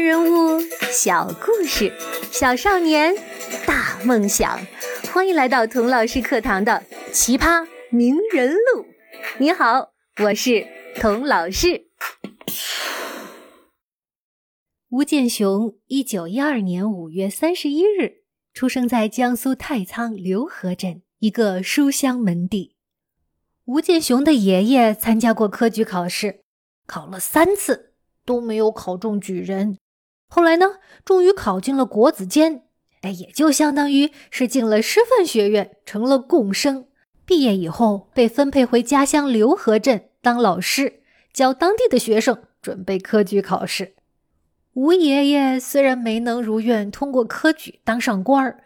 [0.00, 0.58] 人物
[0.90, 1.92] 小故事，
[2.32, 3.14] 小少年
[3.66, 4.58] 大梦想。
[5.12, 8.82] 欢迎来到童老师课堂的《奇葩名人录》。
[9.38, 9.92] 你好，
[10.22, 10.66] 我是
[10.96, 11.88] 童老师。
[14.88, 18.22] 吴健雄，一九一二年五月三十一日
[18.54, 22.74] 出生在江苏太仓浏河镇一个书香门第。
[23.66, 26.40] 吴健雄的爷爷参加过科举考试，
[26.86, 27.88] 考了三次。
[28.26, 29.78] 都没有考中举人，
[30.32, 32.62] 后来呢，终于考进了国子监，
[33.02, 36.86] 哎，也就相当于是进了师范学院，成了贡生。
[37.26, 41.00] 毕业以后被分配回家乡浏河镇当老师，
[41.32, 43.94] 教当地的学生准备科举考试。
[44.74, 48.62] 吴爷爷虽然没能如愿通过科举当上官儿，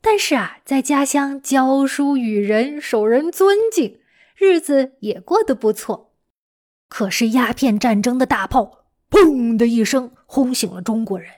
[0.00, 4.00] 但是啊，在家乡教书育人，受人尊敬，
[4.36, 6.12] 日子也过得不错。
[6.88, 8.83] 可是鸦片战争的大炮。
[9.14, 11.30] 砰的一声，轰醒了中国人。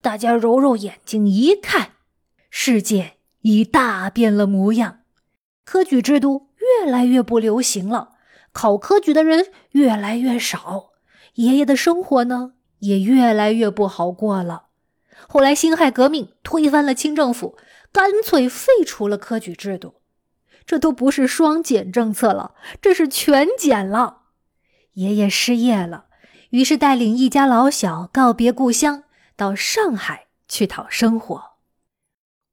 [0.00, 1.94] 大家揉揉眼睛一看，
[2.50, 5.00] 世界已大变了模样。
[5.64, 8.10] 科举制度越来越不流行了，
[8.52, 10.92] 考科举的人越来越少。
[11.34, 14.66] 爷爷的生活呢，也越来越不好过了。
[15.26, 17.58] 后来辛亥革命推翻了清政府，
[17.90, 19.96] 干脆废除了科举制度。
[20.64, 24.22] 这都不是双减政策了，这是全减了。
[24.92, 26.04] 爷爷失业了。
[26.50, 29.04] 于是带领一家老小告别故乡，
[29.36, 31.56] 到上海去讨生活。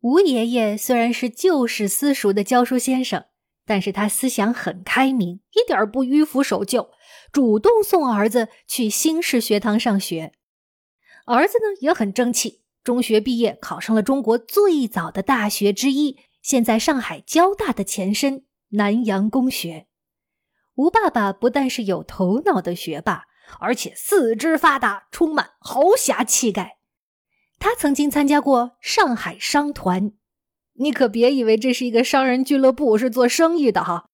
[0.02, 3.26] 吴爷爷虽然是旧式私塾的教书先生，
[3.66, 6.90] 但是他思想很开明，一点不迂腐守旧，
[7.32, 10.34] 主动送儿子去新式学堂上学。
[11.26, 19.88] 儿子呢也很争气，中学毕业考上了中国最早的大学之一，现在上海交大的前身南洋公学。
[20.76, 23.26] 吴爸爸不但是有头脑的学霸。
[23.60, 26.78] 而且四肢发达，充满豪侠气概。
[27.60, 30.12] 他曾经参加过上海商团，
[30.74, 34.06] 你可别以为这是一个商人俱乐部，是做生意的哈。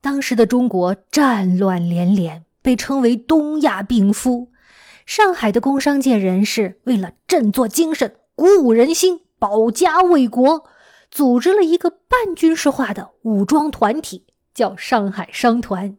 [0.00, 4.52] 当时的中国战乱连连，被称为“东亚病夫”。
[5.04, 10.64] 上海的工商界人士为了振作精神、鼓舞人心、保家卫国，
[11.10, 15.96] 组织了一个半军事化的武装团体，叫上海商团。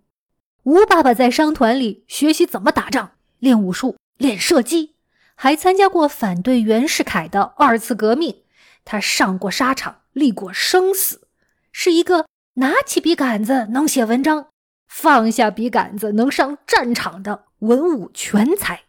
[0.68, 4.96] 吴爸爸在商团里学习怎么打仗，练武术，练射击，
[5.34, 8.44] 还参加过反对袁世凯的二次革命。
[8.84, 11.30] 他上过沙场，历过生死，
[11.72, 12.26] 是一个
[12.56, 14.48] 拿起笔杆子能写文章，
[14.90, 18.82] 放下笔杆子能上战场的文武全才。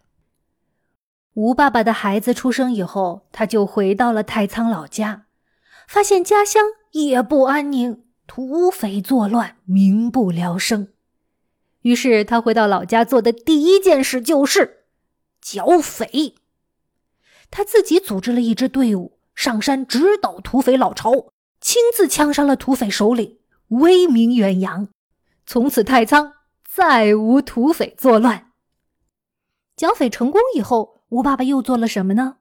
[1.34, 5.26] 吴爸爸的孩子出生以后，他就回到了太仓老家，
[5.86, 10.88] 发现家乡也不安宁，土匪作乱，民不聊生。
[11.88, 14.84] 于是他回到老家做的第一件事就是
[15.40, 16.34] 剿匪。
[17.50, 21.32] 他自己组织了一支队伍上山直捣土匪老巢，
[21.62, 23.38] 亲自枪杀了土匪首领，
[23.68, 24.90] 威名远扬。
[25.46, 28.52] 从此太仓再无土匪作乱。
[29.74, 32.36] 剿匪成功以后，吴爸爸又做了什么呢？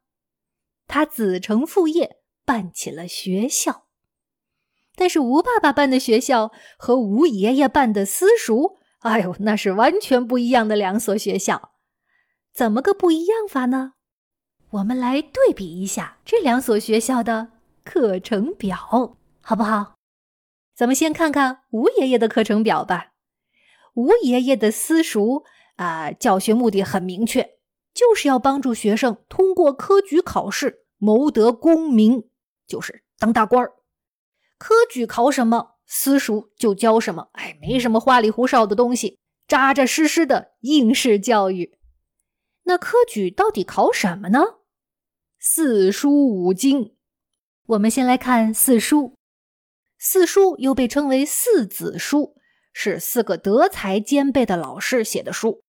[0.88, 3.86] 他子承父业，办起了学校。
[4.94, 8.80] 但是吴爸爸办的学校和吴爷爷办的私塾。
[9.00, 11.72] 哎呦，那是完全不一样的两所学校，
[12.54, 13.94] 怎么个不一样法呢？
[14.72, 17.52] 我们来对比一下这两所学校的
[17.86, 18.76] 课程表，
[19.42, 19.96] 好不好？
[20.76, 23.14] 咱们先看看吴爷爷的课程表吧。
[23.94, 25.44] 吴爷爷的私塾
[25.78, 27.58] 啊，教学目的很明确，
[27.94, 32.30] 就是要帮助学生通过科举考试，谋得功名，
[32.68, 33.74] 就是当大官儿。
[34.58, 35.77] 科举考什么？
[35.88, 39.18] 私塾就教什么，哎，没什么花里胡哨的东西，
[39.48, 41.80] 扎扎实实的应试教育。
[42.64, 44.40] 那科举到底考什么呢？
[45.40, 46.96] 四书五经。
[47.68, 49.16] 我们先来看四书。
[49.98, 52.36] 四书又被称为四子书，
[52.74, 55.64] 是四个德才兼备的老师写的书。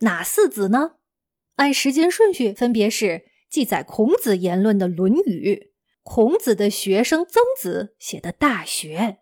[0.00, 0.96] 哪四子呢？
[1.54, 5.70] 按时间顺序，分别是记载孔子言论的《论语》，
[6.02, 9.18] 孔子的学生曾子写的《大学》。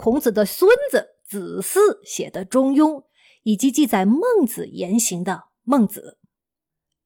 [0.00, 2.92] 孔子的孙子子嗣写的《中庸》，
[3.42, 5.32] 以及记载孟子言行的
[5.62, 6.16] 《孟子》，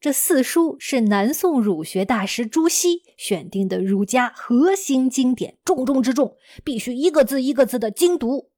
[0.01, 8.53] 这四书是南宋儒学大师朱熹选定的儒家核心经典，重中之重，必须一个字一个字的精读，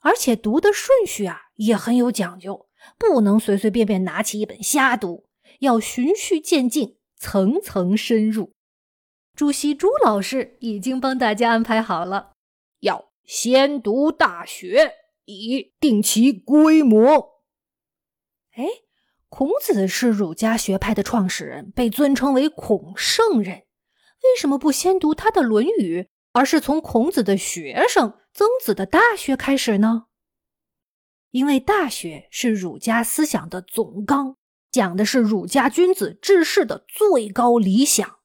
[0.00, 2.66] 而且读的顺序啊也很有讲究，
[2.98, 5.28] 不能随随便便拿起一本瞎读，
[5.60, 8.50] 要循序渐进，层层深入。
[9.36, 12.32] 朱熹朱老师已经帮大家安排好了，
[12.80, 13.12] 要。
[13.26, 14.84] 先读《大学》，
[15.24, 17.42] 以定其规模。
[18.54, 18.64] 哎，
[19.28, 23.64] 孔子是儒家学派的创始人，被尊称为孔圣人。
[24.22, 26.02] 为什么不先读他的《论语》，
[26.32, 30.06] 而是从孔子的学生曾子的《大学》开始呢？
[31.32, 34.36] 因为《大学》是儒家思想的总纲，
[34.70, 38.18] 讲的是儒家君子治世的最高理想。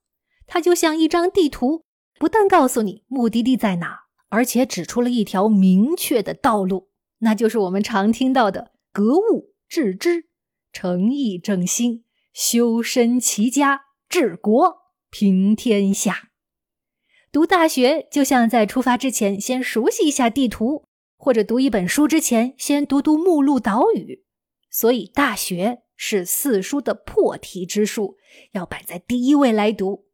[0.46, 1.86] 它就像一张地图，
[2.20, 4.01] 不但告诉你目的地在哪，
[4.32, 6.90] 而且指出了一条明确的道路，
[7.20, 10.30] 那就是我们常听到的“格物致知、
[10.72, 14.80] 诚意正心、修身齐家、治国”。
[15.14, 16.30] 平天下，
[17.34, 20.86] 读大学就像在出发之前先熟悉一下地图，
[21.18, 24.24] 或者读一本书之前先读读目录导语。
[24.70, 28.16] 所以，大学是四书的破题之术，
[28.54, 30.06] 要摆在第一位来读。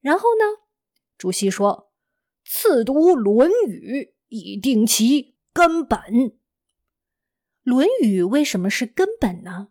[0.00, 0.66] 然后呢，
[1.16, 1.89] 朱熹说
[2.52, 6.00] ：“次读《论语》，以定其根本。”
[7.62, 9.68] 《论语》为什么是根本呢？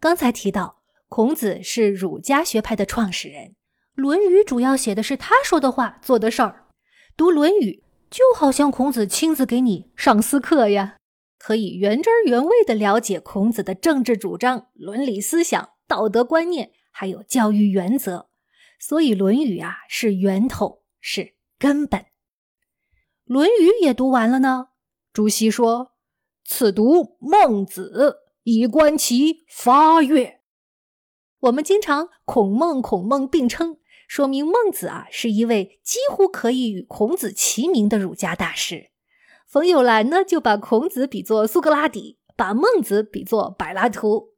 [0.00, 3.48] 刚才提到，孔子是儒家学派的创始人。
[3.94, 6.66] 《论语》主要写的是他说的话、做的事儿。
[7.14, 7.84] 读《论语》
[8.16, 10.96] 就好像孔子亲自给你上私课呀，
[11.38, 18.30] 可以原汁原味的了解孔子的政治主张、伦理思想、道德观念，还有教育原则。
[18.80, 22.00] 所以，《论语》啊是源头，是根本。
[23.24, 24.68] 《论语》也读完了呢。
[25.12, 25.92] 朱熹说
[26.44, 30.40] ：“此读孟子，以观其发跃。”
[31.40, 33.78] 我们经常孔孟孔孟并称。
[34.06, 38.90] 说明孟子啊是一位几乎可以与孔子齐名的儒家大师。
[39.48, 44.34] 冯友兰呢就把孔子比作苏格拉底，把孟子比作柏拉图。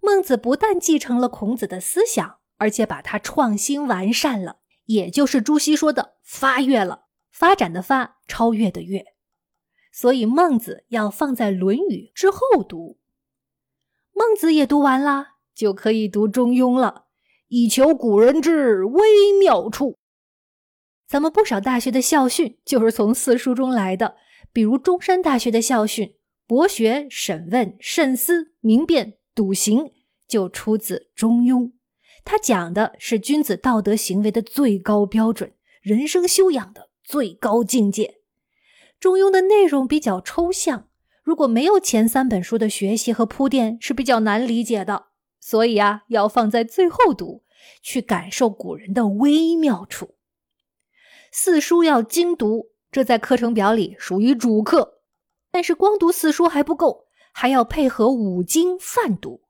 [0.00, 4.56] 孟子不但继承了孔子的思想，而且把他创新完善了，
[4.86, 7.05] 也就是朱熹说的“发跃了”，
[7.38, 9.04] 发展的发，超越的越。
[9.92, 12.98] 所以孟子要放在《论语》之后读。
[14.14, 17.04] 孟子也读完了，就可以读《中庸》了。
[17.48, 19.02] 以求古人之微
[19.38, 19.98] 妙处。
[21.06, 24.16] 咱们不少大学的校训就是从四书中来的，
[24.50, 26.14] 比如中山大学的校训
[26.48, 29.92] “博学、审问、慎思、明辨、笃行”
[30.26, 31.64] 就出自《中庸》，
[32.24, 35.52] 它讲的是君子道德行为的最高标准，
[35.82, 38.04] 人生修养的最高境界。
[38.98, 40.88] 《中庸》的内容比较抽象，
[41.22, 45.06] 如果没有前三本书的学习和铺垫，是比较难理解的。
[45.38, 47.44] 所以啊，要放在最后读，
[47.80, 50.16] 去感受古人的微妙处。
[51.30, 55.00] 四书要精读，这在课程表里属于主课。
[55.52, 59.42] 但是光读四书还不够，还要配合五经泛读。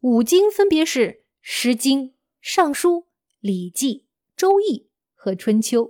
[0.00, 1.00] 五经分别是
[1.42, 2.02] 《诗经》
[2.40, 2.90] 《尚书》
[3.40, 3.94] 《礼记》
[4.36, 4.78] 《周易》
[5.14, 5.86] 和《春秋》。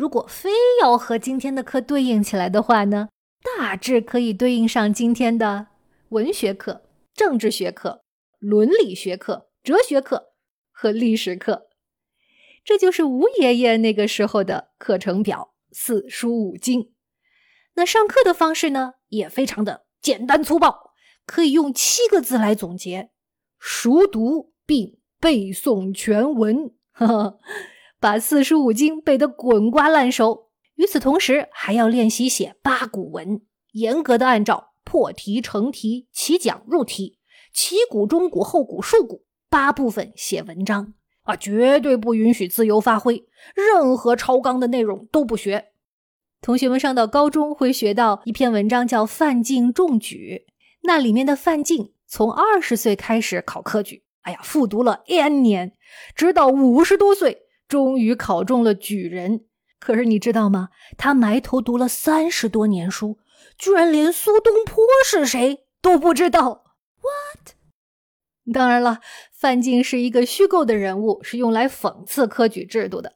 [0.00, 0.48] 如果非
[0.80, 3.10] 要和今天的课对应起来的话呢，
[3.58, 5.66] 大致可以对应上今天的
[6.08, 8.02] 文学课、政治学课。
[8.38, 10.32] 伦理学课、哲学课
[10.72, 11.66] 和历史课，
[12.64, 16.94] 这就是吴爷爷那个时候的课程表，四书五经。
[17.74, 20.94] 那上课的方式呢，也非常的简单粗暴，
[21.26, 23.10] 可以用七个字来总结：
[23.58, 27.38] 熟读并背诵全文，呵呵，
[28.00, 30.48] 把四书五经背得滚瓜烂熟。
[30.74, 33.42] 与此同时，还要练习写八股文，
[33.72, 37.18] 严格的按照破题、成题、起讲、入题。
[37.52, 45.66] 起股、中股、后股、竖股八部分写文章啊，绝对不允许自由发挥，任何超纲的内容都不学。
[46.40, 50.44] 同学们上到高中会学到一篇文章，叫《范进中举》，
[50.84, 55.72] 那里面的范进从二十岁开始考科举，哎呀，复读了 N 年，
[56.14, 59.46] 直到五十多岁，终于考中了举人。
[59.78, 60.68] 可是你知道吗？
[60.98, 63.18] 他埋头读了三十多年书，
[63.56, 66.64] 居然连苏东坡是谁都不知道。
[67.00, 67.54] What？
[68.52, 68.98] 当然了，
[69.32, 73.14] 范进是一个虚构的人物，是用来讽刺科举制度的。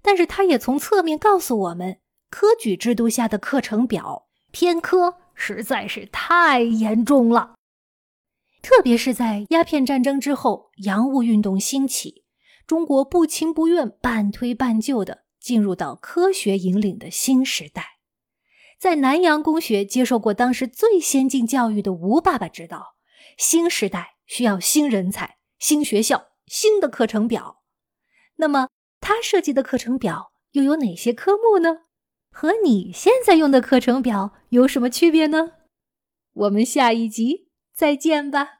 [0.00, 1.98] 但是他也从侧面告诉我们，
[2.30, 7.54] 科举制度下的课程表偏科实在是太严重了。
[8.62, 12.24] 特别是在鸦片战争之后，洋务运动兴起，
[12.66, 17.98] 中国不情不愿、半推半就的进入到科学引领的新时代。
[18.78, 22.96] 在南洋公学接受过当时最先进教育的吴爸爸知道。
[23.38, 27.62] 新时代需要新人才、新学校、新的课程表。
[28.36, 28.68] 那么，
[29.00, 31.82] 他设计的课程表又有哪些科目呢？
[32.30, 35.52] 和你现在用的课程表有什么区别呢？
[36.32, 38.55] 我们下一集再见吧。